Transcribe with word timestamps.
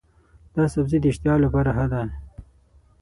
دا 0.55 0.63
سبزی 0.73 0.97
د 1.01 1.05
اشتها 1.11 1.35
لپاره 1.45 1.69
ښه 1.77 1.85
دی. 1.91 2.05